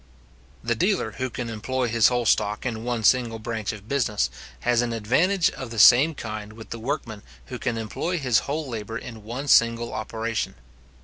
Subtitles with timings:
[0.63, 4.31] The dealer who can employ his whole stock in one single branch of business,
[4.61, 7.21] has an advantage of the same kind with the workman
[7.53, 10.55] who can employ his whole labour in one single operation.